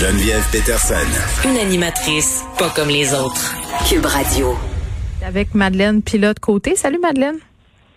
Geneviève 0.00 0.46
Peterson. 0.52 0.94
Une 1.44 1.56
animatrice 1.56 2.44
pas 2.56 2.70
comme 2.70 2.88
les 2.88 3.12
autres. 3.14 3.56
Cube 3.88 4.06
Radio. 4.06 4.54
Avec 5.26 5.56
Madeleine 5.56 6.02
Pilote 6.02 6.38
Côté. 6.38 6.76
Salut 6.76 7.00
Madeleine. 7.02 7.34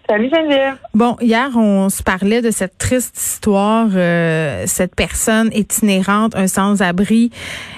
Salut 0.10 0.28
Geneviève. 0.34 0.78
Bon, 0.96 1.16
hier, 1.22 1.52
on 1.56 1.90
se 1.90 2.02
parlait 2.02 2.42
de 2.42 2.50
cette 2.50 2.80
triste 2.80 3.16
histoire, 3.16 3.88
euh, 3.94 4.64
cette 4.66 4.96
personne 4.96 5.52
itinérante, 5.54 6.36
un 6.36 6.48
sans-abri, 6.48 7.30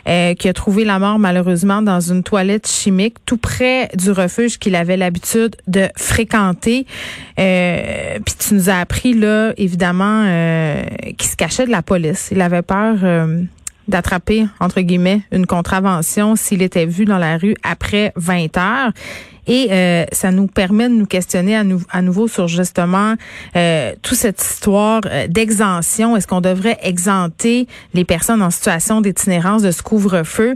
euh, 0.08 0.36
qui 0.36 0.48
a 0.48 0.54
trouvé 0.54 0.86
la 0.86 1.00
mort 1.00 1.20
malheureusement 1.20 1.82
dans 1.82 2.00
une 2.00 2.24
toilette 2.24 2.70
chimique 2.70 3.18
tout 3.26 3.36
près 3.38 3.90
du 3.94 4.12
refuge 4.12 4.58
qu'il 4.58 4.76
avait 4.76 4.96
l'habitude 4.96 5.58
de 5.68 5.90
fréquenter. 5.98 6.88
Euh, 7.40 8.20
Puis 8.26 8.36
tu 8.40 8.54
nous 8.54 8.70
as 8.70 8.78
appris, 8.78 9.16
là, 9.16 9.52
évidemment, 9.58 10.24
euh, 10.26 10.82
qu'il 11.18 11.30
se 11.30 11.36
cachait 11.36 11.66
de 11.66 11.72
la 11.72 11.82
police. 11.82 12.30
Il 12.32 12.40
avait 12.40 12.62
peur 12.62 12.96
d'attraper, 13.88 14.46
entre 14.60 14.82
guillemets, 14.82 15.22
une 15.32 15.46
contravention 15.46 16.36
s'il 16.36 16.62
était 16.62 16.86
vu 16.86 17.06
dans 17.06 17.18
la 17.18 17.38
rue 17.38 17.56
après 17.64 18.14
20 18.16 18.58
heures. 18.58 18.92
Et 19.46 19.68
euh, 19.72 20.06
ça 20.12 20.32
nous 20.32 20.48
permet 20.48 20.88
de 20.88 20.94
nous 20.94 21.06
questionner 21.06 21.56
à, 21.56 22.02
nouveau 22.02 22.28
sur 22.28 22.48
justement 22.48 23.16
euh, 23.56 23.94
toute 24.02 24.18
cette 24.18 24.42
histoire 24.42 25.02
euh, 25.06 25.28
d'exemption. 25.28 26.16
Est-ce 26.16 26.28
qu'on 26.28 26.42
devrait 26.42 26.78
exempter 26.82 27.68
les 27.94 28.06
personnes 28.06 28.42
en 28.42 28.52
situation 28.52 29.02
d'itinérance 29.02 29.62
de 29.62 29.72
ce 29.72 29.82
couvre-feu? 29.82 30.56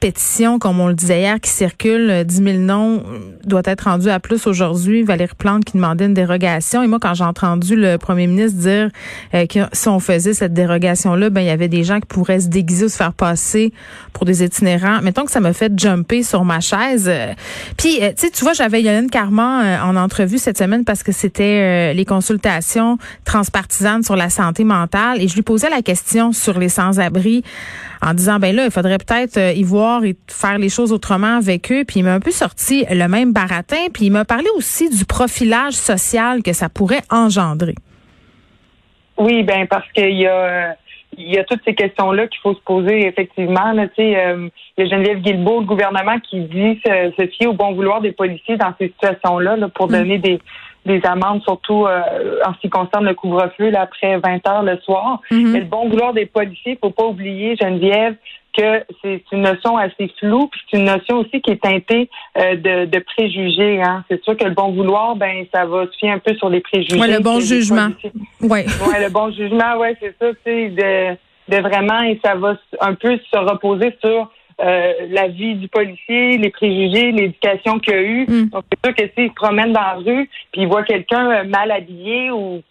Pétition, 0.00 0.58
comme 0.58 0.80
on 0.80 0.88
le 0.88 0.94
disait 0.94 1.20
hier, 1.20 1.40
qui 1.40 1.50
circule, 1.50 2.24
10 2.24 2.36
000 2.36 2.58
noms, 2.58 3.02
doit 3.44 3.62
être 3.64 3.82
rendu 3.82 4.08
à 4.08 4.20
plus 4.20 4.46
aujourd'hui. 4.46 5.02
Valérie 5.02 5.34
Plante 5.36 5.64
qui 5.64 5.76
demandait 5.76 6.06
une 6.06 6.14
dérogation. 6.14 6.82
Et 6.82 6.86
moi, 6.86 6.98
quand 7.00 7.14
j'ai 7.14 7.24
entendu 7.24 7.76
le 7.76 7.98
premier 7.98 8.26
ministre 8.26 8.58
dire 8.58 8.90
euh, 9.34 9.46
que 9.46 9.60
si 9.72 9.88
on 9.88 10.00
faisait 10.00 10.34
cette 10.34 10.52
dérogation-là, 10.52 11.30
ben 11.30 11.40
il 11.40 11.46
y 11.46 11.50
avait 11.50 11.68
des 11.68 11.84
gens 11.84 12.00
qui 12.00 12.06
pourraient 12.06 12.40
se 12.40 12.48
déguiser 12.48 12.86
ou 12.86 12.88
se 12.88 12.96
faire 12.96 13.12
passer 13.12 13.72
pour 14.12 14.24
des 14.24 14.42
itinérants. 14.42 15.00
Mettons 15.02 15.24
que 15.24 15.30
ça 15.30 15.40
m'a 15.40 15.52
fait 15.52 15.72
jumper 15.78 16.22
sur 16.22 16.44
ma 16.44 16.60
chaise. 16.60 17.10
Puis, 17.76 17.98
euh, 18.02 18.10
tu 18.10 18.26
sais, 18.26 18.30
tu 18.30 18.44
vois, 18.44 18.52
j'avais 18.52 18.82
Yolande 18.82 19.10
Carman 19.10 19.80
en 19.82 19.96
entrevue 19.96 20.38
cette 20.38 20.58
semaine 20.58 20.84
parce 20.84 21.02
que 21.02 21.12
c'était 21.12 21.90
euh, 21.90 21.92
les 21.92 22.04
consultations 22.04 22.98
transpartisanes 23.24 24.02
sur 24.02 24.16
la 24.16 24.30
santé 24.30 24.64
mentale 24.64 25.20
et 25.20 25.28
je 25.28 25.34
lui 25.34 25.42
posais 25.42 25.70
la 25.70 25.82
question 25.82 26.32
sur 26.32 26.58
les 26.58 26.68
sans-abri 26.68 27.42
en 28.02 28.12
disant, 28.12 28.38
ben 28.38 28.54
là, 28.54 28.66
il 28.66 28.70
faudrait 28.70 28.98
peut-être 28.98 29.38
et 30.04 30.16
faire 30.28 30.58
les 30.58 30.68
choses 30.68 30.92
autrement 30.92 31.36
avec 31.36 31.70
eux. 31.72 31.84
Puis 31.86 32.00
il 32.00 32.02
m'a 32.04 32.14
un 32.14 32.20
peu 32.20 32.30
sorti 32.30 32.84
le 32.90 33.06
même 33.08 33.32
baratin. 33.32 33.88
Puis 33.92 34.06
il 34.06 34.10
m'a 34.10 34.24
parlé 34.24 34.46
aussi 34.56 34.88
du 34.90 35.04
profilage 35.04 35.74
social 35.74 36.42
que 36.42 36.52
ça 36.52 36.68
pourrait 36.68 37.02
engendrer. 37.10 37.74
Oui, 39.16 39.42
ben 39.44 39.66
parce 39.66 39.90
qu'il 39.92 40.18
y 40.18 40.26
a 40.26 40.76
il 41.16 41.32
y 41.32 41.38
a 41.38 41.44
toutes 41.44 41.60
ces 41.64 41.74
questions-là 41.74 42.26
qu'il 42.28 42.40
faut 42.40 42.54
se 42.54 42.60
poser 42.60 43.06
effectivement. 43.06 43.72
Là, 43.72 43.86
euh, 43.98 44.48
il 44.76 44.78
y 44.78 44.82
a 44.82 44.86
Geneviève 44.86 45.20
Guilbeault, 45.20 45.60
le 45.60 45.66
gouvernement, 45.66 46.18
qui 46.18 46.40
dit 46.40 46.80
se, 46.84 47.26
fier 47.28 47.46
au 47.46 47.52
bon 47.52 47.72
vouloir 47.72 48.00
des 48.00 48.12
policiers 48.12 48.56
dans 48.56 48.74
ces 48.78 48.88
situations-là 48.88 49.56
là, 49.56 49.68
pour 49.68 49.88
mm. 49.88 49.92
donner 49.92 50.18
des, 50.18 50.40
des 50.84 51.00
amendes, 51.04 51.42
surtout 51.42 51.86
euh, 51.86 52.38
en 52.46 52.52
ce 52.54 52.60
qui 52.60 52.68
concerne 52.68 53.06
le 53.06 53.14
couvre-feu 53.14 53.72
après 53.74 54.18
20 54.18 54.46
heures 54.48 54.62
le 54.62 54.78
soir. 54.78 55.20
Mm-hmm. 55.30 55.46
Mais 55.48 55.60
le 55.60 55.66
bon 55.66 55.88
vouloir 55.88 56.12
des 56.12 56.26
policiers, 56.26 56.72
il 56.72 56.78
faut 56.78 56.90
pas 56.90 57.04
oublier, 57.04 57.56
Geneviève, 57.56 58.16
que 58.56 58.84
c'est 59.02 59.22
une 59.32 59.42
notion 59.42 59.76
assez 59.76 60.12
floue, 60.18 60.46
puis 60.46 60.60
c'est 60.70 60.78
une 60.78 60.84
notion 60.84 61.18
aussi 61.18 61.40
qui 61.40 61.50
est 61.50 61.62
teintée 61.62 62.08
euh, 62.38 62.54
de, 62.54 62.84
de, 62.84 62.98
préjugés. 63.00 63.82
Hein. 63.82 64.04
C'est 64.08 64.22
sûr 64.22 64.36
que 64.36 64.44
le 64.44 64.54
bon 64.54 64.72
vouloir, 64.72 65.16
ben 65.16 65.44
ça 65.52 65.66
va 65.66 65.86
se 65.86 65.96
fier 65.98 66.10
un 66.10 66.18
peu 66.18 66.34
sur 66.34 66.48
les 66.48 66.60
préjugés. 66.60 67.00
Ouais, 67.00 67.08
le 67.08 67.20
bon 67.20 67.40
jugement. 67.40 67.88
Oui. 68.40 68.50
ouais, 68.50 69.04
le 69.04 69.10
bon 69.10 69.32
jugement, 69.32 69.76
ouais, 69.78 69.96
c'est 70.00 70.14
ça, 70.20 70.28
tu 70.32 70.38
sais, 70.44 70.68
de, 70.68 71.16
de 71.56 71.62
vraiment, 71.62 72.00
et 72.02 72.20
ça 72.24 72.34
va 72.36 72.56
un 72.80 72.94
peu 72.94 73.18
se 73.18 73.38
reposer 73.38 73.96
sur 74.00 74.30
euh, 74.60 74.92
la 75.10 75.28
vie 75.28 75.56
du 75.56 75.68
policier, 75.68 76.38
les 76.38 76.50
préjugés, 76.50 77.12
l'éducation 77.12 77.78
qu'il 77.78 77.94
a 77.94 78.02
eue. 78.02 78.26
Mm. 78.28 78.48
Donc, 78.50 78.64
c'est 78.70 78.86
sûr 78.86 78.94
que 78.94 79.12
s'il 79.14 79.28
se 79.30 79.34
promène 79.34 79.72
dans 79.72 79.80
la 79.80 79.94
rue, 79.94 80.28
puis 80.52 80.62
il 80.62 80.68
voit 80.68 80.84
quelqu'un 80.84 81.30
euh, 81.30 81.44
mal 81.44 81.70
habillé 81.70 82.30
ou 82.30 82.62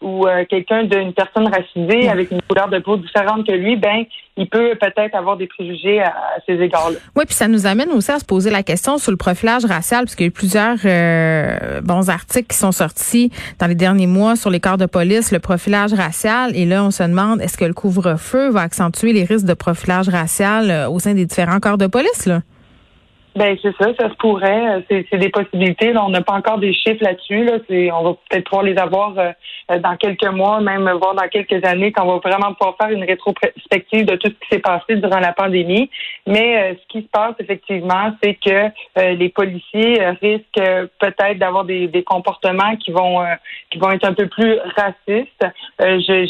ou 0.00 0.26
euh, 0.26 0.44
quelqu'un 0.48 0.84
d'une 0.84 1.12
personne 1.12 1.48
racisée 1.48 2.08
avec 2.08 2.30
une 2.30 2.40
couleur 2.42 2.68
de 2.68 2.78
peau 2.78 2.96
différente 2.96 3.46
que 3.46 3.52
lui, 3.52 3.76
ben 3.76 4.04
il 4.36 4.48
peut 4.48 4.76
peut-être 4.80 5.16
avoir 5.16 5.36
des 5.36 5.48
préjugés 5.48 6.00
à, 6.00 6.14
ces 6.46 6.54
égards-là. 6.54 6.98
Oui, 7.16 7.24
puis 7.26 7.34
ça 7.34 7.48
nous 7.48 7.66
amène 7.66 7.90
aussi 7.90 8.12
à 8.12 8.18
se 8.20 8.24
poser 8.24 8.50
la 8.50 8.62
question 8.62 8.98
sur 8.98 9.10
le 9.10 9.16
profilage 9.16 9.64
racial, 9.64 10.04
parce 10.04 10.14
qu'il 10.14 10.24
y 10.24 10.28
a 10.28 10.30
eu 10.30 10.32
plusieurs 10.32 10.78
euh, 10.84 11.80
bons 11.80 12.08
articles 12.08 12.46
qui 12.46 12.56
sont 12.56 12.72
sortis 12.72 13.32
dans 13.58 13.66
les 13.66 13.74
derniers 13.74 14.06
mois 14.06 14.36
sur 14.36 14.50
les 14.50 14.60
corps 14.60 14.78
de 14.78 14.86
police, 14.86 15.32
le 15.32 15.40
profilage 15.40 15.92
racial, 15.92 16.54
et 16.54 16.64
là 16.64 16.84
on 16.84 16.90
se 16.90 17.02
demande 17.02 17.40
est-ce 17.40 17.56
que 17.56 17.64
le 17.64 17.74
couvre-feu 17.74 18.50
va 18.50 18.60
accentuer 18.60 19.12
les 19.12 19.24
risques 19.24 19.46
de 19.46 19.54
profilage 19.54 20.08
racial 20.08 20.70
euh, 20.70 20.88
au 20.88 21.00
sein 21.00 21.14
des 21.14 21.26
différents 21.26 21.58
corps 21.58 21.78
de 21.78 21.88
police 21.88 22.26
là? 22.26 22.42
Ben 23.36 23.56
c'est 23.62 23.74
ça, 23.76 23.92
ça 23.98 24.08
se 24.08 24.14
pourrait. 24.14 24.84
C'est, 24.90 25.16
des 25.16 25.28
possibilités. 25.28 25.92
Là, 25.92 26.04
on 26.04 26.08
n'a 26.08 26.22
pas 26.22 26.32
encore 26.32 26.58
des 26.58 26.72
chiffres 26.72 27.02
là-dessus. 27.02 27.44
Là. 27.44 27.58
On 27.94 28.02
va 28.02 28.16
peut-être 28.28 28.44
pouvoir 28.44 28.64
les 28.64 28.76
avoir 28.76 29.14
euh, 29.18 29.78
dans 29.78 29.96
quelques 29.96 30.26
mois, 30.26 30.60
même 30.60 30.90
voire 31.00 31.14
dans 31.14 31.28
quelques 31.28 31.64
années, 31.64 31.92
quand 31.92 32.04
on 32.04 32.18
va 32.18 32.30
vraiment 32.30 32.54
pouvoir 32.54 32.76
faire 32.80 32.90
une 32.90 33.04
rétrospective 33.04 34.06
de 34.06 34.16
tout 34.16 34.28
ce 34.28 34.34
qui 34.34 34.48
s'est 34.50 34.58
passé 34.58 34.96
durant 34.96 35.20
la 35.20 35.32
pandémie. 35.32 35.90
Mais 36.26 36.58
euh, 36.58 36.74
ce 36.74 36.88
qui 36.88 37.02
se 37.02 37.08
passe 37.08 37.34
effectivement, 37.38 38.12
c'est 38.22 38.34
que 38.34 38.70
euh, 38.98 39.14
les 39.14 39.28
policiers 39.28 40.04
risquent 40.20 40.88
peut-être 40.98 41.38
d'avoir 41.38 41.64
des, 41.64 41.86
des, 41.86 42.02
comportements 42.02 42.74
qui 42.76 42.90
vont 42.90 43.24
qui 43.70 43.78
vont 43.78 43.90
être 43.90 44.04
un 44.04 44.14
peu 44.14 44.26
plus 44.26 44.58
racistes. 44.76 45.46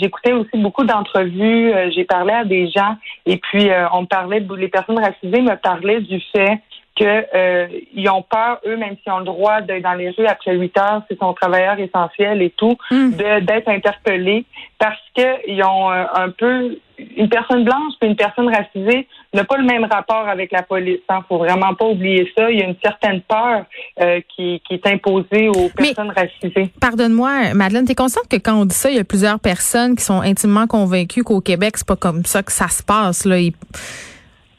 j'écoutais 0.01 0.33
aussi 0.33 0.57
beaucoup 0.57 0.85
d'entrevues. 0.85 1.73
j'ai 1.95 2.05
parlé 2.05 2.33
à 2.33 2.45
des 2.45 2.69
gens 2.69 2.97
et 3.27 3.37
puis 3.37 3.71
on 3.93 4.07
parlait, 4.07 4.45
les 4.57 4.69
personnes 4.69 4.99
racisées 4.99 5.43
me 5.43 5.55
parlaient 5.55 6.01
du 6.01 6.21
fait 6.33 6.61
qu'ils 6.99 7.27
euh, 7.35 8.11
ont 8.11 8.23
peur, 8.23 8.61
eux, 8.67 8.77
même 8.77 8.97
s'ils 9.03 9.13
ont 9.13 9.21
le 9.21 9.25
droit 9.25 9.61
d'être 9.61 9.83
dans 9.83 9.95
les 9.95 10.11
rues 10.11 10.27
après 10.27 10.57
8 10.57 10.79
heures, 10.79 11.03
c'est 11.09 11.19
son 11.19 11.33
travailleur 11.33 11.79
essentiel 11.79 12.43
et 12.43 12.51
tout, 12.51 12.77
hmm. 12.91 13.11
d'être 13.13 13.69
interpellés 13.69 14.45
parce 14.79 14.99
qu'ils 15.15 15.63
ont 15.63 15.91
euh, 15.91 16.05
un 16.15 16.31
peu 16.31 16.77
une 17.17 17.29
personne 17.29 17.65
blanche 17.65 17.93
et 18.03 18.07
une 18.07 18.17
personne 18.17 18.53
racisée 18.53 19.07
n'a 19.33 19.45
pas 19.45 19.57
le 19.57 19.65
même 19.65 19.85
rapport 19.85 20.29
avec 20.29 20.51
la 20.51 20.63
police. 20.63 20.99
Il 21.09 21.15
hein. 21.15 21.25
faut 21.29 21.39
vraiment 21.39 21.75
pas 21.75 21.85
oublier 21.85 22.29
ça. 22.37 22.51
Il 22.51 22.59
y 22.59 22.63
a 22.63 22.65
une 22.65 22.77
certaine 22.83 23.21
peur 23.21 23.65
euh, 24.01 24.21
qui, 24.35 24.61
qui, 24.67 24.75
est 24.75 24.87
imposée 24.87 25.49
aux 25.49 25.69
personnes 25.69 26.11
racisées. 26.11 26.71
Pardonne-moi, 26.81 27.55
Madeleine, 27.55 27.85
tu 27.85 27.93
es 27.93 27.95
consciente 27.95 28.27
que 28.29 28.37
quand 28.37 28.61
on 28.61 28.65
dit 28.65 28.75
ça, 28.75 28.91
il 28.91 28.97
y 28.97 29.01
a 29.01 29.05
plusieurs 29.05 29.39
personnes 29.39 29.95
qui 29.95 30.03
sont 30.03 30.21
intimement 30.21 30.67
convaincues 30.67 31.23
qu'au 31.23 31.41
Québec, 31.41 31.77
c'est 31.77 31.87
pas 31.87 31.97
comme 31.97 32.25
ça 32.25 32.43
que 32.43 32.53
ça 32.53 32.69
se 32.69 32.83
passe. 32.83 33.25
Là 33.25 33.37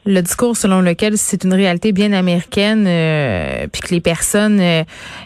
le 0.06 0.20
discours 0.22 0.56
selon 0.56 0.80
lequel 0.80 1.18
c'est 1.18 1.44
une 1.44 1.54
réalité 1.54 1.92
bien 1.92 2.12
américaine, 2.12 2.84
euh, 2.86 3.66
puis 3.70 3.82
que 3.82 3.94
les 3.94 4.00
personnes 4.00 4.60
euh, 4.60 4.82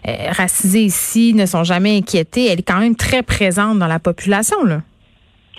euh, 0.08 0.12
racisées 0.30 0.84
ici 0.84 1.34
ne 1.34 1.46
sont 1.46 1.64
jamais 1.64 1.96
inquiétées, 1.96 2.46
elle 2.46 2.58
est 2.58 2.62
quand 2.62 2.80
même 2.80 2.96
très 2.96 3.22
présente 3.22 3.78
dans 3.78 3.86
la 3.86 3.98
population. 3.98 4.64
Là. 4.64 4.82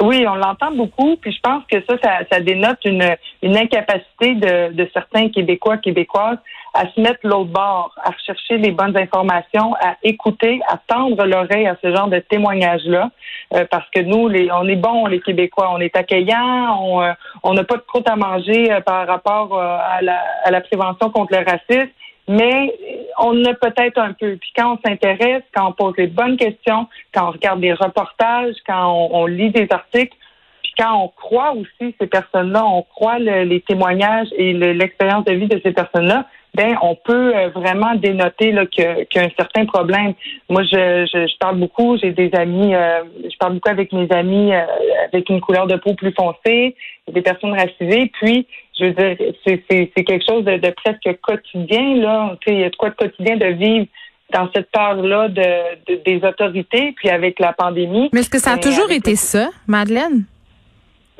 Oui, 0.02 0.26
on 0.28 0.36
l'entend 0.36 0.72
beaucoup, 0.72 1.16
puis 1.16 1.32
je 1.32 1.40
pense 1.42 1.64
que 1.72 1.78
ça, 1.88 1.96
ça, 2.30 2.40
dénote 2.42 2.80
une, 2.84 3.16
incapacité 3.44 4.36
de, 4.36 4.74
de 4.74 4.90
certains 4.94 5.30
Québécois, 5.30 5.78
Québécoises 5.78 6.38
à 6.76 6.92
se 6.92 7.00
mettre 7.00 7.20
l'autre 7.24 7.52
bord, 7.52 7.96
à 8.04 8.12
rechercher 8.12 8.58
les 8.58 8.72
bonnes 8.72 8.98
informations, 8.98 9.74
à 9.76 9.96
écouter, 10.04 10.60
à 10.68 10.78
tendre 10.88 11.26
l'oreille 11.26 11.68
à 11.68 11.78
ce 11.82 11.96
genre 11.96 12.10
de 12.10 12.20
témoignages-là, 12.20 13.12
euh, 13.54 13.66
parce 13.72 13.90
que 13.92 14.02
nous, 14.02 14.28
les, 14.28 14.52
on 14.52 14.68
est 14.68 14.76
bons, 14.76 15.06
les 15.06 15.22
Québécois, 15.22 15.72
on 15.72 15.80
est 15.80 15.96
accueillants, 15.96 16.78
on 16.82 17.02
euh, 17.02 17.14
on 17.44 17.54
n'a 17.54 17.64
pas 17.64 17.78
de 17.78 17.84
croûte 17.88 18.10
à 18.10 18.18
manger 18.18 18.74
euh, 18.74 18.82
par 18.82 19.08
rapport 19.08 19.58
à 19.58 20.02
la, 20.02 20.22
à, 20.44 20.52
la, 20.52 20.60
prévention 20.60 21.10
contre 21.10 21.34
le 21.34 21.46
racisme, 21.46 21.92
mais 22.28 22.76
on 23.20 23.44
a 23.46 23.54
peut-être 23.54 23.98
un 23.98 24.14
peu. 24.14 24.36
Puis 24.38 24.52
quand 24.56 24.74
on 24.74 24.88
s'intéresse, 24.88 25.44
quand 25.56 25.70
on 25.70 25.72
pose 25.74 25.94
les 25.98 26.08
bonnes 26.08 26.38
questions, 26.38 26.88
quand 27.14 27.30
on 27.30 27.32
regarde 27.32 27.62
des 27.62 27.74
reportages, 27.74 28.56
quand 28.68 29.10
on, 29.12 29.26
lit 29.26 29.52
des 29.52 29.68
articles, 29.70 30.16
puis 30.64 30.74
quand 30.78 31.04
on 31.04 31.08
croit 31.10 31.54
aussi 31.54 31.96
ces 32.00 32.08
personnes-là, 32.08 32.66
on 32.66 32.82
croit 32.82 33.20
les 33.20 33.62
témoignages 33.62 34.28
et 34.38 34.54
l'expérience 34.54 35.26
de 35.26 35.34
vie 35.34 35.48
de 35.48 35.60
ces 35.64 35.72
personnes-là, 35.72 36.26
ben 36.56 36.78
on 36.82 36.96
peut 36.96 37.36
euh, 37.36 37.50
vraiment 37.50 37.96
dénoter 37.96 38.52
là 38.52 38.66
qu'il 38.66 38.86
y 38.86 39.20
a 39.20 39.24
un 39.24 39.30
certain 39.38 39.66
problème. 39.66 40.14
Moi, 40.50 40.64
je, 40.64 41.06
je, 41.12 41.38
parle 41.38 41.60
beaucoup, 41.60 41.98
j'ai 41.98 42.12
des 42.12 42.32
amis, 42.34 42.74
euh, 42.74 43.04
je 43.24 43.38
parle 43.38 43.56
beaucoup 43.56 43.70
avec 43.70 43.92
mes 43.92 44.10
amis 44.12 44.54
euh, 44.54 44.64
avec 45.12 45.30
une 45.30 45.42
couleur 45.42 45.68
de 45.68 45.76
peau 45.76 45.94
plus 45.94 46.14
foncée, 46.14 46.76
des 47.12 47.22
personnes 47.22 47.54
racisées. 47.54 48.12
Puis, 48.20 48.48
je 48.78 48.86
veux 48.86 48.92
dire, 48.92 49.18
c'est 49.46 50.04
quelque 50.04 50.26
chose 50.28 50.44
de, 50.44 50.72
presque 50.72 51.20
quotidien 51.22 51.96
là. 51.96 52.36
Il 52.48 52.60
y 52.60 52.64
a 52.64 52.70
de 52.70 52.76
quoi 52.76 52.90
de 52.90 52.96
quotidien 52.96 53.38
de 53.38 53.48
vivre 53.48 53.88
dans 54.34 54.50
cette 54.54 54.70
peur-là 54.72 55.30
de, 55.30 56.04
des 56.04 56.26
autorités, 56.26 56.94
puis 56.98 57.10
avec 57.10 57.40
la 57.40 57.54
pandémie. 57.54 58.10
Mais 58.12 58.22
est-ce 58.22 58.30
que 58.30 58.40
ça 58.40 58.54
a 58.54 58.58
toujours 58.58 58.92
été 58.92 59.16
ça, 59.16 59.50
Madeleine? 59.68 60.26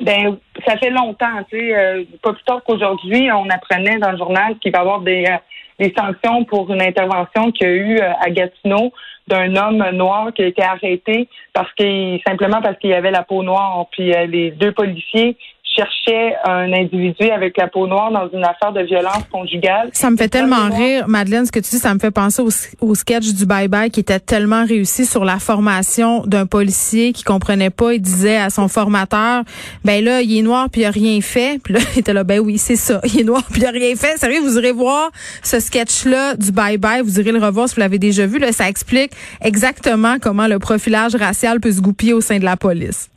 Ben, 0.00 0.36
ça 0.66 0.76
fait 0.76 0.90
longtemps, 0.90 1.42
tu 1.50 1.58
sais, 1.58 1.74
euh, 1.74 2.04
pas 2.22 2.34
plus 2.34 2.44
tard 2.44 2.60
qu'aujourd'hui, 2.66 3.30
on 3.32 3.48
apprenait 3.48 3.98
dans 3.98 4.10
le 4.10 4.18
journal 4.18 4.58
qu'il 4.58 4.70
va 4.72 4.78
y 4.78 4.80
avoir 4.82 5.00
des, 5.00 5.24
euh, 5.24 5.36
des 5.78 5.94
sanctions 5.96 6.44
pour 6.44 6.70
une 6.70 6.82
intervention 6.82 7.50
qu'il 7.50 7.66
y 7.66 7.70
a 7.70 7.72
eu 7.72 7.98
euh, 7.98 8.12
à 8.20 8.28
Gatineau 8.28 8.92
d'un 9.26 9.56
homme 9.56 9.82
noir 9.92 10.32
qui 10.34 10.42
a 10.42 10.46
été 10.46 10.62
arrêté 10.62 11.28
parce 11.54 11.72
qu'il 11.72 12.20
simplement 12.26 12.60
parce 12.60 12.78
qu'il 12.78 12.92
avait 12.92 13.10
la 13.10 13.22
peau 13.22 13.42
noire. 13.42 13.86
Puis 13.90 14.12
les 14.28 14.52
deux 14.52 14.70
policiers 14.70 15.36
cherchait 15.76 16.34
un 16.44 16.72
individu 16.72 17.30
avec 17.30 17.56
la 17.56 17.68
peau 17.68 17.86
noire 17.86 18.10
dans 18.10 18.28
une 18.30 18.44
affaire 18.44 18.72
de 18.72 18.82
violence 18.82 19.24
conjugale. 19.30 19.90
Ça 19.92 20.10
me 20.10 20.16
fait 20.16 20.28
tellement 20.28 20.68
rire, 20.70 21.06
Madeleine, 21.08 21.46
ce 21.46 21.52
que 21.52 21.60
tu 21.60 21.70
dis, 21.70 21.78
ça 21.78 21.92
me 21.94 21.98
fait 21.98 22.10
penser 22.10 22.42
au, 22.80 22.94
sketch 22.94 23.34
du 23.34 23.46
Bye 23.46 23.68
Bye 23.68 23.90
qui 23.90 24.00
était 24.00 24.20
tellement 24.20 24.64
réussi 24.64 25.04
sur 25.04 25.24
la 25.24 25.38
formation 25.38 26.22
d'un 26.26 26.46
policier 26.46 27.12
qui 27.12 27.24
comprenait 27.24 27.70
pas. 27.70 27.94
Il 27.94 28.00
disait 28.00 28.38
à 28.38 28.50
son 28.50 28.68
formateur, 28.68 29.42
ben 29.84 30.02
là, 30.04 30.22
il 30.22 30.38
est 30.38 30.42
noir 30.42 30.68
puis 30.70 30.82
il 30.82 30.84
a 30.86 30.90
rien 30.90 31.20
fait. 31.20 31.60
Puis 31.62 31.74
là, 31.74 31.80
il 31.94 32.00
était 32.00 32.12
là, 32.12 32.24
ben 32.24 32.40
oui, 32.40 32.58
c'est 32.58 32.76
ça, 32.76 33.00
il 33.04 33.20
est 33.20 33.24
noir 33.24 33.42
puis 33.50 33.60
il 33.60 33.66
a 33.66 33.70
rien 33.70 33.94
fait. 33.96 34.16
Sérieux, 34.18 34.40
vous 34.40 34.58
irez 34.58 34.72
voir 34.72 35.10
ce 35.42 35.60
sketch-là 35.60 36.36
du 36.36 36.52
Bye 36.52 36.78
Bye, 36.78 37.02
vous 37.02 37.20
irez 37.20 37.32
le 37.32 37.38
revoir 37.38 37.68
si 37.68 37.74
vous 37.74 37.80
l'avez 37.80 37.98
déjà 37.98 38.26
vu. 38.26 38.38
Là, 38.38 38.52
ça 38.52 38.68
explique 38.68 39.12
exactement 39.40 40.16
comment 40.20 40.46
le 40.46 40.58
profilage 40.58 41.14
racial 41.14 41.60
peut 41.60 41.72
se 41.72 41.80
goupiller 41.80 42.12
au 42.12 42.20
sein 42.20 42.38
de 42.38 42.44
la 42.44 42.56
police. 42.56 43.10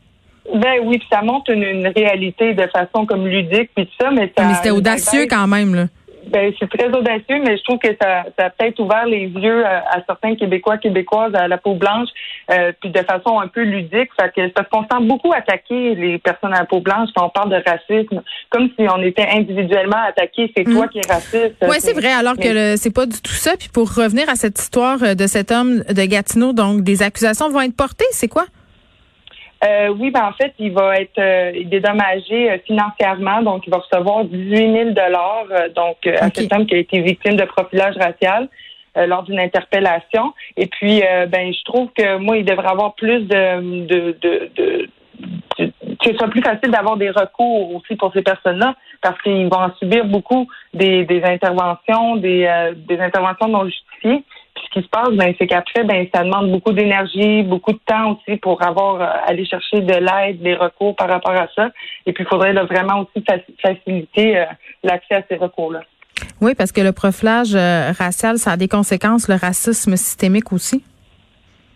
Ben 0.56 0.80
oui, 0.84 1.01
ça 1.12 1.22
montre 1.22 1.51
une, 1.51 1.88
réalité 1.96 2.54
de 2.54 2.68
façon 2.68 3.06
comme 3.06 3.28
ludique 3.28 3.69
puis 3.75 3.86
tout 3.86 3.94
ça, 4.00 4.12
mais 4.12 4.31
ça. 4.38 4.46
Mais 4.46 4.54
c'était 4.56 4.72
audacieux 4.72 5.28
quand 5.30 5.48
même 5.48 5.75
là. 5.75 5.86
Ben, 6.30 6.54
c'est 6.60 6.69
très 6.69 6.88
audacieux, 6.90 7.42
mais 7.44 7.57
je 7.57 7.63
trouve 7.63 7.80
que 7.80 7.96
ça, 8.00 8.25
ça 8.38 8.46
a 8.46 8.50
peut-être 8.51 8.80
ouvert 8.80 9.06
les 9.06 9.25
yeux 9.28 9.66
à, 9.66 10.04
certains 10.06 10.36
Québécois, 10.36 10.78
Québécoises 10.78 11.34
à 11.34 11.48
la 11.48 11.57
peau 11.57 11.74
blanche, 11.74 12.10
euh, 12.51 12.72
puis 12.80 12.92
de 12.92 13.00
façon 13.00 13.40
un 13.40 13.48
peu 13.48 13.63
ludique. 13.63 14.10
Fait 14.19 14.31
que, 14.36 14.48
parce 14.50 14.69
qu'on 14.69 14.84
sent 14.84 15.04
beaucoup 15.07 15.34
attaquer 15.34 15.96
les 15.96 16.19
personnes 16.19 16.54
à 16.54 16.60
la 16.60 16.66
peau 16.66 16.81
blanche 16.81 17.10
quand 17.16 17.25
on 17.25 17.30
parle 17.30 17.50
de 17.50 17.63
racisme, 17.68 18.22
comme 18.50 18.69
si 18.78 18.86
on 18.88 19.01
était 19.01 19.28
individuellement 19.31 20.04
attaqué. 20.07 20.51
C'est 20.56 20.66
toi 20.66 20.86
mm. 20.86 20.90
qui 20.90 21.00
es 21.00 21.12
raciste. 21.12 21.56
Oui, 21.68 21.78
c'est 21.80 21.94
vrai, 21.94 22.12
alors 22.12 22.38
que 22.38 22.75
c'est 22.75 22.94
pas 22.94 23.07
du 23.07 23.19
tout 23.22 23.34
ça. 23.34 23.57
Puis 23.57 23.69
pour 23.69 23.92
revenir 23.92 24.30
à 24.30 24.36
cette 24.36 24.60
histoire 24.60 25.16
de 25.16 25.28
cet 25.28 25.51
homme 25.51 25.84
de 25.90 26.06
Gatineau, 26.06 26.54
donc 26.54 26.81
des 26.81 27.01
accusations 27.01 27.50
vont 27.50 27.62
être 27.62 27.75
portées, 27.75 28.06
c'est 28.12 28.28
quoi? 28.28 28.46
Euh, 29.63 29.89
oui, 29.89 30.09
ben 30.11 30.23
en 30.25 30.33
fait, 30.33 30.53
il 30.57 30.71
va 30.71 30.95
être 30.95 31.19
euh, 31.19 31.51
dédommagé 31.65 32.50
euh, 32.50 32.57
financièrement, 32.65 33.41
donc 33.41 33.67
il 33.67 33.71
va 33.71 33.79
recevoir 33.79 34.23
18 34.23 34.56
000 34.56 34.89
dollars, 34.91 35.47
donc 35.75 36.07
à 36.07 36.29
cet 36.33 36.53
homme 36.53 36.65
qui 36.65 36.75
a 36.75 36.77
été 36.77 37.01
victime 37.01 37.35
de 37.35 37.45
profilage 37.45 37.95
racial 37.97 38.47
lors 38.95 39.23
d'une 39.23 39.39
interpellation. 39.39 40.33
Et 40.57 40.65
puis, 40.65 41.01
ben 41.29 41.53
je 41.53 41.63
trouve 41.63 41.89
que 41.95 42.17
moi, 42.17 42.38
il 42.38 42.44
devrait 42.44 42.67
avoir 42.67 42.95
plus 42.95 43.21
de, 43.21 43.85
de, 43.85 44.17
de, 44.19 44.50
de 44.56 44.89
que 45.57 46.12
ce 46.12 46.17
soit 46.17 46.27
plus 46.27 46.41
facile 46.41 46.71
d'avoir 46.71 46.97
des 46.97 47.09
recours 47.09 47.75
aussi 47.75 47.95
pour 47.95 48.12
ces 48.13 48.23
personnes-là, 48.23 48.75
parce 49.01 49.21
qu'ils 49.21 49.47
vont 49.47 49.59
en 49.59 49.73
subir 49.75 50.05
beaucoup 50.05 50.47
des, 50.73 51.05
des 51.05 51.23
interventions, 51.23 52.15
des, 52.15 52.71
des 52.75 53.00
interventions 53.00 53.47
non 53.47 53.65
justifiées 53.65 54.23
ce 54.69 54.80
qui 54.80 54.86
se 54.86 54.89
passe, 54.89 55.12
ben, 55.13 55.33
c'est 55.38 55.48
qu'après, 55.48 55.83
ben, 55.83 56.07
ça 56.13 56.24
demande 56.24 56.51
beaucoup 56.51 56.74
d'énergie, 56.74 57.44
beaucoup 57.44 57.74
de 57.74 57.80
temps 57.86 58.12
aussi 58.12 58.38
pour 58.38 58.62
avoir 58.62 59.01
euh, 59.01 59.27
aller 59.27 59.45
chercher 59.45 59.81
de 59.81 59.94
l'aide, 59.94 60.42
des 60.42 60.56
recours 60.56 60.95
par 60.95 61.10
rapport 61.10 61.33
à 61.33 61.48
ça. 61.56 61.69
Et 62.06 62.13
puis, 62.13 62.24
il 62.24 62.27
faudrait 62.27 62.54
vraiment 62.54 63.01
aussi 63.01 63.24
faciliter 63.62 64.38
euh, 64.38 64.45
l'accès 64.83 65.16
à 65.16 65.24
ces 65.27 65.38
recours-là. 65.38 65.81
Oui, 66.42 66.54
parce 66.56 66.71
que 66.71 66.81
le 66.81 66.92
profilage 66.92 67.56
euh, 67.56 67.92
racial, 67.98 68.38
ça 68.38 68.51
a 68.51 68.57
des 68.57 68.68
conséquences, 68.68 69.27
le 69.27 69.36
racisme 69.36 69.95
systémique 69.95 70.51
aussi. 70.54 70.83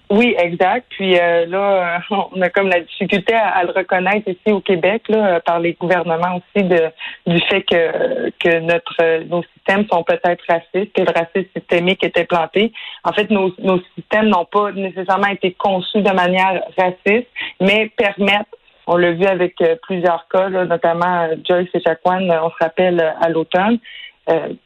Oui, 0.09 0.35
exact. 0.37 0.85
Puis 0.89 1.17
euh, 1.17 1.45
là, 1.47 1.99
on 2.11 2.41
a 2.41 2.49
comme 2.49 2.69
la 2.69 2.81
difficulté 2.81 3.33
à, 3.33 3.63
le 3.63 3.71
reconnaître 3.71 4.27
ici 4.29 4.51
au 4.51 4.59
Québec, 4.59 5.03
là, 5.09 5.39
par 5.39 5.59
les 5.59 5.73
gouvernements 5.73 6.37
aussi, 6.37 6.63
de, 6.63 6.89
du 7.25 7.39
fait 7.49 7.63
que, 7.63 8.29
que 8.39 8.59
notre 8.59 9.23
nos 9.23 9.43
systèmes 9.55 9.87
sont 9.91 10.03
peut-être 10.03 10.43
racistes, 10.47 10.93
que 10.93 11.01
le 11.01 11.11
racisme 11.11 11.49
systémique 11.55 12.03
est 12.03 12.17
implanté. 12.17 12.71
En 13.03 13.13
fait, 13.13 13.29
nos, 13.29 13.53
nos 13.59 13.79
systèmes 13.95 14.27
n'ont 14.27 14.45
pas 14.45 14.71
nécessairement 14.71 15.29
été 15.29 15.53
conçus 15.53 16.01
de 16.01 16.11
manière 16.11 16.61
raciste, 16.77 17.27
mais 17.59 17.91
permettent 17.95 18.47
on 18.85 18.97
l'a 18.97 19.13
vu 19.13 19.25
avec 19.25 19.61
euh, 19.61 19.77
plusieurs 19.81 20.27
cas, 20.27 20.49
notamment 20.49 21.23
euh, 21.23 21.35
Joyce 21.47 21.69
et 21.73 21.79
Jacqueline, 21.79 22.29
on 22.29 22.49
se 22.49 22.55
rappelle 22.59 22.99
à 22.99 23.29
l'automne, 23.29 23.79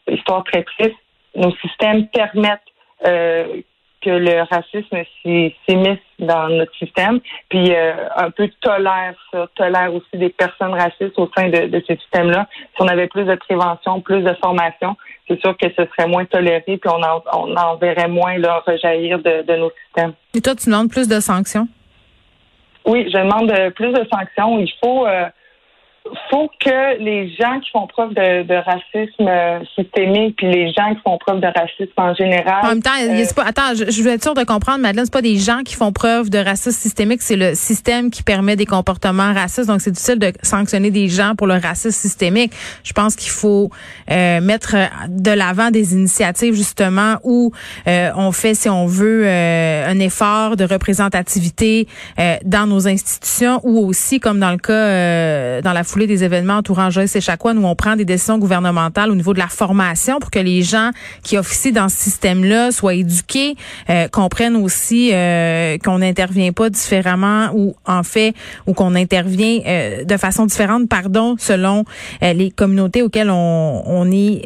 histoire 0.07 0.43
très 0.43 0.63
triste. 0.63 0.95
Nos 1.35 1.51
systèmes 1.57 2.07
permettent 2.07 2.61
que 4.07 4.13
le 4.30 4.42
racisme 4.44 4.98
s'immisce 5.65 6.00
dans 6.18 6.48
notre 6.48 6.74
système, 6.77 7.19
puis 7.50 7.74
euh, 7.75 7.94
un 8.15 8.31
peu 8.31 8.50
tolère 8.62 9.15
ça, 9.31 9.48
tolère 9.56 9.94
aussi 9.94 10.15
des 10.15 10.30
personnes 10.30 10.74
racistes 10.74 11.18
au 11.18 11.30
sein 11.36 11.50
de, 11.50 11.68
de 11.68 11.83
ce 11.86 11.94
système-là. 11.95 12.48
Si 12.54 12.81
on 12.81 12.88
avait 12.88 13.07
plus 13.07 13.25
de 13.25 13.36
prévention, 13.36 14.00
plus 14.00 14.21
de 14.21 14.33
formation, 14.42 14.95
c'est 15.27 15.39
sûr 15.42 15.57
que 15.57 15.68
ce 15.77 15.83
serait 15.86 16.07
moins 16.07 16.25
toléré, 16.25 16.63
puis 16.65 16.80
on 16.86 17.04
en, 17.04 17.21
on 17.33 17.56
en 17.56 17.75
verrait 17.75 18.07
moins 18.07 18.38
là, 18.38 18.63
rejaillir 18.65 19.19
de, 19.19 19.44
de 19.44 19.56
nos 19.57 19.71
systèmes. 19.86 20.13
Et 20.33 20.42
toi, 20.42 20.56
tu 20.56 20.69
demandes 20.69 20.89
plus 20.89 21.09
de 21.09 21.19
sanctions? 21.19 21.68
Oui, 22.86 23.09
je 23.12 23.18
demande 23.18 23.51
plus 23.74 23.92
de 23.92 24.07
sanctions. 24.09 24.59
Il 24.59 24.71
faut 24.81 25.06
euh, 25.06 25.25
faut 26.30 26.50
que 26.59 27.00
les 27.00 27.30
gens 27.36 27.59
qui 27.59 27.69
font 27.71 27.88
preuve 27.88 28.13
de, 28.13 28.56
racisme 28.56 29.27
euh, 29.27 29.59
systémique 29.75 30.36
puis 30.38 30.48
les 30.48 30.71
gens 30.74 30.94
qui 30.94 31.01
font 31.01 31.18
preuve 31.18 31.39
de 31.39 31.48
racisme 31.48 31.94
en 31.98 32.13
général. 32.13 32.65
En 32.65 32.69
même 32.69 32.81
temps, 32.81 32.92
euh, 33.00 33.24
pas, 33.36 33.44
attends, 33.44 33.75
je, 33.75 33.89
je, 33.89 34.04
veux 34.04 34.12
être 34.12 34.24
sûr 34.24 34.33
de 34.33 34.44
comprendre, 34.44 34.80
Madeleine, 34.80 35.06
c'est 35.06 35.13
pas 35.13 35.21
des 35.21 35.38
gens 35.38 35.62
qui 35.63 35.75
font 35.75 35.92
preuve 35.92 36.30
de 36.30 36.38
racisme 36.38 36.77
systémique, 36.77 37.21
c'est 37.21 37.36
le 37.36 37.56
système 37.56 38.12
qui 38.12 38.24
permet 38.24 38.56
des 38.56 38.65
comportements 38.65 39.33
racistes. 39.33 39.68
Donc, 39.68 39.81
c'est 39.81 39.92
difficile 39.92 40.19
de 40.19 40.31
sanctionner 40.42 40.92
des 40.92 41.07
gens 41.07 41.33
pour 41.36 41.48
le 41.48 41.56
racisme 41.56 41.92
systémique. 41.92 42.54
Je 42.83 42.94
pense 42.94 43.15
qu'il 43.15 43.31
faut 43.31 43.69
euh, 44.12 44.42
mettre 44.42 44.75
de 45.09 45.31
l'avant 45.31 45.71
des 45.71 45.94
initiatives 45.94 46.54
justement 46.54 47.15
où 47.24 47.51
on 47.86 48.31
fait, 48.31 48.54
si 48.54 48.69
on 48.69 48.86
veut, 48.86 49.27
un 49.27 50.00
effort 50.00 50.56
de 50.56 50.63
représentativité 50.63 51.88
dans 52.44 52.68
nos 52.68 52.88
institutions 52.88 53.59
ou 53.63 53.86
aussi, 53.88 54.19
comme 54.19 54.39
dans 54.39 54.51
le 54.51 54.57
cas 54.57 55.62
dans 55.62 55.74
la 55.74 55.83
des 56.05 56.23
événements 56.23 56.57
entourant 56.57 56.89
Joyce 56.89 57.15
et 57.15 57.19
où 57.45 57.65
on 57.65 57.75
prend 57.75 57.95
des 57.95 58.05
décisions 58.05 58.38
gouvernementales 58.38 59.09
au 59.09 59.15
niveau 59.15 59.33
de 59.33 59.39
la 59.39 59.47
formation 59.47 60.19
pour 60.19 60.31
que 60.31 60.39
les 60.39 60.61
gens 60.61 60.91
qui 61.23 61.38
officient 61.38 61.71
dans 61.71 61.89
ce 61.89 61.97
système-là 61.97 62.71
soient 62.71 62.94
éduqués, 62.94 63.55
euh, 63.89 64.07
comprennent 64.07 64.55
aussi 64.55 65.11
euh, 65.13 65.77
qu'on 65.83 65.99
n'intervient 65.99 66.51
pas 66.51 66.69
différemment 66.69 67.49
ou 67.53 67.75
en 67.85 68.03
fait 68.03 68.33
ou 68.65 68.73
qu'on 68.73 68.95
intervient 68.95 69.59
euh, 69.65 70.03
de 70.03 70.17
façon 70.17 70.45
différente, 70.45 70.89
pardon, 70.89 71.35
selon 71.38 71.85
les 72.21 72.51
communautés 72.51 73.01
auxquelles 73.01 73.29
on, 73.29 73.83
on 73.85 74.11
est 74.11 74.44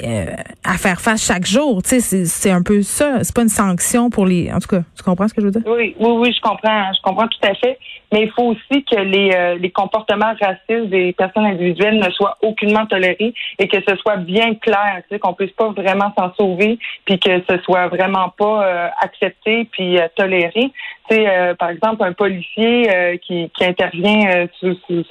à 0.64 0.78
faire 0.78 1.02
face 1.02 1.26
chaque 1.26 1.46
jour. 1.46 1.82
Tu 1.84 2.00
sais, 2.00 2.26
c'est 2.26 2.52
un 2.52 2.62
peu 2.62 2.82
ça. 2.82 3.24
C'est 3.24 3.36
pas 3.36 3.42
une 3.42 3.50
sanction 3.50 4.10
pour 4.10 4.26
les. 4.26 4.52
En 4.52 4.60
tout 4.60 4.68
cas, 4.68 4.82
tu 4.96 5.04
comprends 5.04 5.28
ce 5.28 5.34
que 5.34 5.42
je 5.42 5.48
veux 5.48 5.52
dire? 5.52 5.64
Oui, 5.66 5.96
oui, 6.00 6.12
oui, 6.20 6.34
je 6.36 6.42
comprends. 6.42 6.92
Je 6.94 7.02
comprends 7.02 7.28
tout 7.28 7.48
à 7.48 7.54
fait. 7.56 7.78
Mais 8.12 8.24
il 8.24 8.32
faut 8.32 8.48
aussi 8.48 8.84
que 8.84 9.00
les, 9.00 9.58
les 9.60 9.72
comportements 9.72 10.34
racistes 10.40 10.90
des 10.90 11.14
personnes 11.14 11.41
individuelle 11.46 12.00
ne 12.00 12.10
soit 12.12 12.38
aucunement 12.42 12.86
tolérée 12.86 13.34
et 13.60 13.68
que 13.68 13.78
ce 13.88 13.96
soit 13.98 14.18
bien 14.18 14.56
clair, 14.56 15.02
tu 15.04 15.16
sais, 15.16 15.20
qu'on 15.20 15.34
puisse 15.34 15.52
pas 15.52 15.70
vraiment 15.70 16.12
s'en 16.18 16.34
sauver, 16.36 16.80
puis 17.06 17.20
que 17.20 17.42
ce 17.50 17.58
soit 17.64 17.88
vraiment 17.88 18.30
pas 18.38 18.66
euh, 18.66 18.88
accepté 19.02 19.68
puis 19.72 20.00
euh, 20.00 20.08
toléré. 20.16 20.72
Tu 21.10 21.16
sais, 21.16 21.28
euh, 21.28 21.56
par 21.56 21.70
exemple, 21.70 22.04
un 22.04 22.14
policier 22.14 23.20
qui, 23.22 23.50
qui 23.56 23.66
intervient 23.66 24.48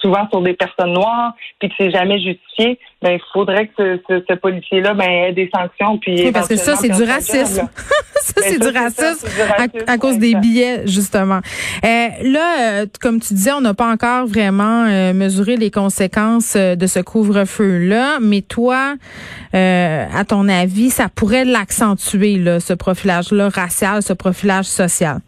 souvent 0.00 0.28
sur 0.30 0.40
des 0.42 0.54
personnes 0.54 0.92
noires, 0.92 1.34
puis 1.58 1.68
que 1.68 1.74
c'est 1.78 1.90
jamais 1.90 2.18
justifié, 2.18 2.78
ben 3.02 3.12
il 3.12 3.20
faudrait 3.32 3.68
que 3.68 3.98
ce, 4.08 4.22
ce, 4.28 4.34
policier-là 4.34 4.94
ben 4.94 5.08
ait 5.08 5.32
des 5.32 5.50
sanctions 5.54 5.98
puis 5.98 6.24
oui, 6.24 6.32
parce 6.32 6.48
que 6.48 6.56
ça 6.56 6.76
c'est 6.76 6.88
du 6.88 7.02
racisme. 7.02 7.68
ça 8.14 8.32
ben, 8.36 8.42
c'est 8.46 8.58
du, 8.58 8.76
racisme 8.76 9.26
à, 9.86 9.98
cause 9.98 10.18
des 10.18 10.34
billets 10.34 10.86
justement. 10.86 11.40
là, 11.82 12.84
comme 13.00 13.20
tu 13.20 13.34
disais, 13.34 13.52
on 13.52 13.60
n'a 13.60 13.74
pas 13.74 13.90
encore 13.90 14.26
vraiment 14.26 14.84
mesuré 15.14 15.56
les 15.56 15.70
conséquences 15.70 16.56
euh, 16.56 16.76
de 16.76 16.86
ce 16.86 17.00
couvre-feu-là, 17.00 18.18
mais 18.20 18.42
toi, 18.42 18.94
euh, 19.54 20.06
à 20.14 20.24
ton 20.24 20.48
avis, 20.48 20.90
ça 20.90 21.08
pourrait 21.08 21.44
l'accentuer, 21.44 22.42
ce 22.60 22.72
profilage-là 22.72 23.48
racial, 23.48 24.02
ce 24.02 24.12
profilage 24.12 24.66
social? 24.66 25.20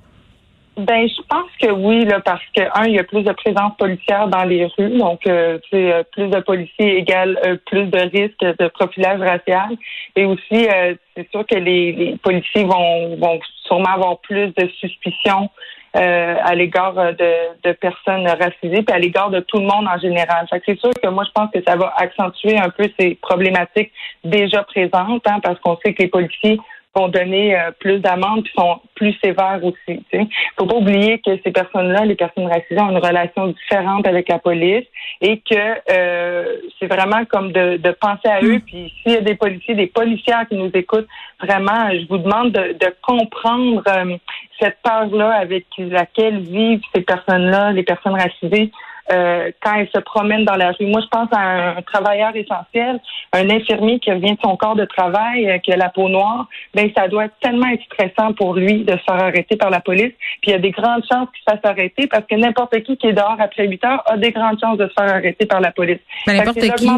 Ben, 0.77 1.07
je 1.07 1.23
pense 1.29 1.51
que 1.61 1.71
oui, 1.71 2.05
là, 2.07 2.21
parce 2.21 2.43
que 2.57 2.63
un, 2.75 2.87
il 2.87 2.95
y 2.95 2.99
a 2.99 3.05
plus 3.05 3.23
de 3.23 3.33
présence 3.33 3.77
policière 3.79 4.29
dans 4.29 4.45
les 4.45 4.65
rues, 4.65 4.97
donc 4.97 5.27
euh, 5.27 5.59
euh 5.75 6.03
plus 6.13 6.29
de 6.29 6.41
policiers 6.41 6.97
égale 6.97 7.61
plus 7.67 7.87
de 7.87 7.99
risques 7.99 8.59
de 8.59 8.69
profilage 8.69 9.21
racial, 9.21 9.77
et 10.17 10.25
aussi 10.25 10.67
c'est 11.15 11.31
sûr 11.31 11.45
que 11.47 11.57
les, 11.57 11.93
les 11.93 12.17
policiers 12.17 12.65
vont, 12.65 13.17
vont 13.17 13.39
sûrement 13.67 13.91
avoir 13.91 14.19
plus 14.21 14.49
de 14.55 14.67
suspicions 14.81 15.51
euh, 15.95 16.37
à 16.43 16.55
l'égard 16.55 16.99
euh, 16.99 17.13
de, 17.13 17.69
de, 17.69 17.73
personnes 17.73 18.27
racisées, 18.27 18.81
puis 18.81 18.95
à 18.95 18.99
l'égard 18.99 19.29
de 19.29 19.41
tout 19.41 19.59
le 19.59 19.67
monde 19.67 19.87
en 19.87 19.99
général. 19.99 20.47
Fait 20.49 20.63
c'est 20.65 20.81
sûr 20.81 20.89
que 20.91 21.09
moi, 21.09 21.23
je 21.25 21.31
pense 21.33 21.51
que 21.53 21.63
ça 21.69 21.77
va 21.77 21.93
accentuer 21.99 22.57
un 22.57 22.71
peu 22.71 22.85
ces 22.99 23.17
problématiques 23.17 23.93
déjà 24.25 24.63
présentes, 24.63 25.23
hein, 25.27 25.39
parce 25.43 25.61
qu'on 25.61 25.77
sait 25.85 25.93
que 25.93 26.05
les 26.05 26.09
policiers 26.09 26.59
vont 26.95 27.09
donner 27.09 27.59
euh, 27.59 27.71
plus 27.79 28.01
d'amendes 28.01 28.45
qui 28.45 28.53
sont 28.53 28.81
plus 28.95 29.15
sévères 29.25 29.61
aussi. 29.63 30.05
Il 30.13 30.29
faut 30.59 30.67
pas 30.67 30.77
oublier 30.77 31.21
que 31.21 31.31
ces 31.43 31.51
personnes-là, 31.51 32.05
les 32.05 32.15
personnes 32.15 32.47
racisées, 32.47 32.81
ont 32.81 32.91
une 32.91 32.99
relation 32.99 33.49
différente 33.49 34.07
avec 34.07 34.29
la 34.29 34.39
police 34.39 34.85
et 35.21 35.39
que 35.39 35.55
euh, 35.91 36.45
c'est 36.79 36.87
vraiment 36.87 37.25
comme 37.25 37.53
de, 37.53 37.79
de, 37.79 37.91
penser 37.93 38.29
à 38.29 38.43
eux. 38.43 38.61
Puis 38.67 38.93
s'il 39.03 39.13
y 39.13 39.17
a 39.17 39.21
des 39.23 39.35
policiers, 39.35 39.75
des 39.75 39.87
policières 39.87 40.47
qui 40.49 40.57
nous 40.57 40.71
écoutent, 40.75 41.09
vraiment, 41.41 41.91
je 41.91 42.07
vous 42.09 42.19
demande 42.19 42.53
de, 42.53 42.73
de 42.73 42.95
comprendre 43.03 43.83
euh, 43.89 44.17
cette 44.61 44.77
peur-là 44.83 45.31
avec 45.31 45.65
laquelle 45.79 46.41
vivent 46.41 46.83
ces 46.95 47.03
personnes-là, 47.03 47.73
les 47.73 47.85
personnes 47.85 48.15
racisées. 48.15 48.71
Euh, 49.11 49.51
quand 49.63 49.75
elles 49.75 49.89
se 49.95 50.01
promènent 50.01 50.45
dans 50.45 50.57
la 50.57 50.73
rue. 50.73 50.87
Moi, 50.87 51.01
je 51.01 51.09
pense 51.09 51.29
à 51.33 51.77
un, 51.77 51.83
travailleur 51.83 52.35
essentiel, 52.37 53.01
un 53.33 53.51
infirmier 53.51 53.99
qui 53.99 54.13
revient 54.13 54.33
de 54.33 54.41
son 54.43 54.57
corps 54.57 54.77
de 54.77 54.85
travail, 54.85 55.51
euh, 55.51 55.59
qui 55.59 55.73
a 55.73 55.77
la 55.77 55.89
peau 55.89 56.09
noire. 56.09 56.47
Ben, 56.75 56.91
ça 56.97 57.09
doit 57.09 57.27
être 57.27 57.35
tellement 57.41 57.69
être 57.69 57.83
stressant 57.85 58.33
pour 58.35 58.55
lui 58.55 58.85
de 58.85 58.93
se 58.93 59.03
faire 59.03 59.23
arrêter 59.23 59.57
par 59.57 59.71
la 59.71 59.81
police. 59.81 60.13
Puis 60.41 60.49
il 60.49 60.51
y 60.51 60.55
a 60.55 60.59
des 60.59 60.71
grandes 60.71 61.03
chances 61.11 61.29
qu'il 61.31 61.43
se 61.47 61.51
fasse 61.51 61.65
arrêter 61.65 62.07
parce 62.07 62.25
que 62.27 62.37
n'importe 62.37 62.81
qui 62.83 62.97
qui 62.97 63.09
est 63.09 63.13
dehors 63.13 63.37
après 63.39 63.67
8 63.67 63.85
heures 63.85 64.03
a 64.07 64.17
des 64.17 64.31
grandes 64.31 64.61
chances 64.61 64.79
de 64.79 64.87
se 64.87 64.93
faire 64.93 65.15
arrêter 65.15 65.47
par 65.47 65.61
la 65.61 65.73
police. 65.73 66.01
Ben, 66.27 66.37
n'importe 66.37 66.61
qui. 66.61 66.89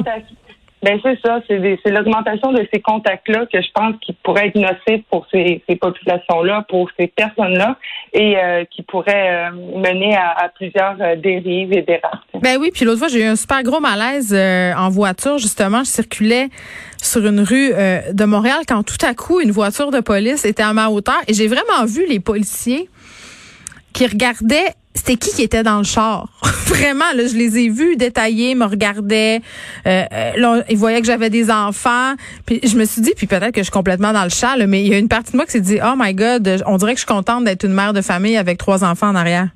Ben 0.85 1.01
c'est 1.03 1.19
ça, 1.25 1.41
c'est 1.49 1.91
l'augmentation 1.91 2.53
de 2.53 2.69
ces 2.71 2.79
contacts-là 2.79 3.47
que 3.51 3.63
je 3.63 3.69
pense 3.75 3.95
qui 4.03 4.13
pourrait 4.23 4.49
être 4.49 4.57
nocif 4.57 5.03
pour 5.11 5.27
ces, 5.33 5.63
populations-là, 5.81 6.67
pour 6.69 6.91
ces 7.01 7.07
personnes-là, 7.07 7.79
et 8.13 8.37
euh, 8.37 8.65
qui 8.67 8.83
pourrait 8.83 9.49
euh, 9.49 9.79
mener 9.79 10.15
à, 10.15 10.51
plusieurs 10.55 10.97
euh, 11.01 11.17
dérives 11.17 11.73
et 11.73 11.81
dérapages. 11.81 12.21
Ben 12.35 12.59
oui, 12.61 12.71
puis 12.71 12.85
l'autre 12.85 12.99
fois 12.99 13.09
j'ai 13.09 13.23
eu 13.23 13.25
un 13.25 13.37
super 13.37 13.63
gros 13.63 13.81
malaise 13.81 14.35
en 14.35 14.91
voiture. 14.91 15.39
Justement, 15.39 15.85
je 15.85 15.89
circulais 15.89 16.49
sur 17.01 17.27
une 17.27 17.41
rue 17.41 17.71
de 17.71 18.25
Montréal 18.27 18.59
quand 18.69 18.83
tout 18.83 19.07
à 19.07 19.15
coup 19.15 19.41
une 19.41 19.53
voiture 19.53 19.91
de 19.91 20.01
police 20.01 20.45
était 20.45 20.63
à 20.63 20.75
ma 20.75 20.91
hauteur 20.91 21.17
et 21.29 21.33
j'ai 21.33 21.47
vraiment 21.47 21.87
vu 21.87 22.07
les 22.07 22.21
policiers 22.21 22.91
qui 23.95 24.07
regardaient 24.07 24.75
c'était 24.95 25.17
qui 25.17 25.35
qui 25.35 25.43
était 25.43 25.63
dans 25.63 25.79
le 25.79 25.85
char? 25.85 26.29
Vraiment, 26.67 27.05
là, 27.15 27.27
je 27.27 27.35
les 27.35 27.59
ai 27.59 27.69
vus 27.69 27.97
détaillés, 27.97 28.55
me 28.55 28.65
regardaient. 28.65 29.43
Euh, 29.87 30.05
euh 30.13 30.63
ils 30.71 30.79
voyaient 30.79 31.01
que 31.01 31.07
j'avais 31.07 31.31
des 31.31 31.51
enfants. 31.51 32.15
Puis 32.47 32.61
je 32.63 32.77
me 32.77 32.85
suis 32.85 33.03
dit, 33.03 33.13
puis 33.17 33.27
peut-être 33.27 33.53
que 33.53 33.61
je 33.61 33.65
suis 33.65 33.73
complètement 33.73 34.13
dans 34.13 34.25
le 34.25 34.31
chat, 34.31 34.57
mais 34.67 34.83
il 34.83 34.89
y 34.89 34.95
a 34.95 34.99
une 34.99 35.09
partie 35.09 35.33
de 35.33 35.37
moi 35.37 35.47
qui 35.47 35.53
s'est 35.53 35.61
dit, 35.61 35.79
oh 35.85 35.95
my 35.97 36.15
God, 36.15 36.63
on 36.67 36.77
dirait 36.77 36.93
que 36.95 37.01
je 37.01 37.05
suis 37.05 37.13
contente 37.13 37.45
d'être 37.45 37.65
une 37.65 37.75
mère 37.75 37.93
de 37.93 38.03
famille 38.03 38.37
avec 38.37 38.59
trois 38.59 38.85
enfants 38.85 39.09
en 39.09 39.15
arrière. 39.15 39.49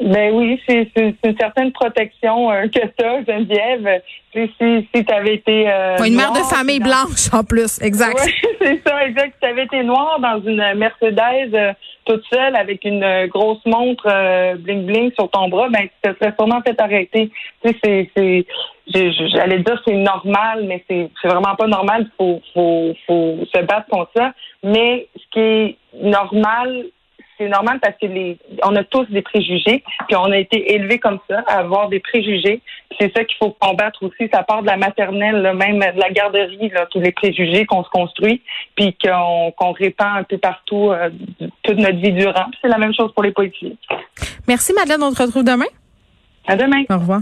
Ben 0.00 0.30
oui, 0.34 0.60
c'est 0.68 0.90
une 0.96 1.36
certaine 1.38 1.72
protection 1.72 2.50
euh, 2.50 2.66
que 2.68 2.80
ça, 2.98 3.22
Geneviève. 3.26 4.02
Si, 4.32 4.50
si, 4.60 4.88
si 4.94 5.04
tu 5.04 5.12
avais 5.12 5.34
été... 5.36 5.70
Euh, 5.70 5.96
une 6.04 6.16
mère 6.16 6.32
de 6.32 6.40
famille 6.40 6.80
blanche 6.80 7.32
en 7.32 7.42
plus, 7.42 7.80
exact. 7.80 8.20
Oui, 8.22 8.32
c'est 8.60 8.82
ça, 8.86 9.06
exact. 9.06 9.34
Si 9.34 9.40
tu 9.40 9.46
avais 9.46 9.64
été 9.64 9.82
noire 9.82 10.18
dans 10.20 10.42
une 10.42 10.62
Mercedes 10.74 11.54
euh, 11.54 11.72
toute 12.04 12.22
seule 12.30 12.54
avec 12.56 12.84
une 12.84 13.02
euh, 13.02 13.26
grosse 13.26 13.64
montre 13.64 14.06
bling-bling 14.56 15.14
sur 15.14 15.30
ton 15.30 15.48
bras, 15.48 15.70
ben 15.70 15.88
tu 15.88 16.10
te 16.10 16.18
serais 16.18 16.34
sûrement 16.38 16.60
fait 16.60 16.78
arrêter. 16.78 17.30
Tu 17.64 17.74
sais, 17.82 18.10
c'est... 18.14 18.46
J'allais 18.88 19.58
dire 19.60 19.82
c'est 19.84 19.96
normal, 19.96 20.64
mais 20.68 20.84
c'est 20.88 21.10
vraiment 21.24 21.56
pas 21.56 21.66
normal. 21.66 22.06
Il 22.06 22.12
faut, 22.16 22.40
faut, 22.54 22.94
faut 23.06 23.38
se 23.52 23.60
battre 23.62 23.86
contre 23.90 24.10
ça. 24.14 24.32
Mais 24.62 25.08
ce 25.16 25.24
qui 25.32 25.40
est 25.40 25.76
normal, 26.00 26.84
c'est 27.38 27.48
normal 27.48 27.78
parce 27.80 27.94
que 28.00 28.06
les, 28.06 28.38
on 28.64 28.74
a 28.76 28.84
tous 28.84 29.04
des 29.04 29.22
préjugés, 29.22 29.82
puis 30.06 30.16
on 30.16 30.30
a 30.30 30.38
été 30.38 30.74
élevés 30.74 30.98
comme 30.98 31.18
ça, 31.28 31.42
à 31.46 31.58
avoir 31.58 31.88
des 31.88 32.00
préjugés. 32.00 32.60
C'est 32.98 33.14
ça 33.14 33.24
qu'il 33.24 33.36
faut 33.38 33.50
combattre 33.58 34.02
aussi. 34.02 34.28
Ça 34.32 34.42
part 34.42 34.62
de 34.62 34.66
la 34.66 34.76
maternelle, 34.76 35.52
même 35.54 35.78
de 35.78 36.00
la 36.00 36.10
garderie, 36.10 36.70
là, 36.70 36.86
tous 36.90 37.00
les 37.00 37.12
préjugés 37.12 37.66
qu'on 37.66 37.84
se 37.84 37.90
construit, 37.90 38.42
puis 38.74 38.96
qu'on 39.02 39.72
répand 39.72 40.18
un 40.18 40.22
peu 40.22 40.38
partout 40.38 40.90
euh, 40.90 41.10
toute 41.62 41.78
notre 41.78 41.98
vie 41.98 42.12
durant. 42.12 42.46
C'est 42.62 42.68
la 42.68 42.78
même 42.78 42.94
chose 42.94 43.12
pour 43.12 43.22
les 43.22 43.32
politiques. 43.32 43.78
Merci 44.48 44.72
Madeleine, 44.72 45.02
on 45.02 45.10
se 45.10 45.22
retrouve 45.22 45.44
demain? 45.44 45.66
À 46.46 46.56
demain. 46.56 46.84
Au 46.90 46.98
revoir. 46.98 47.20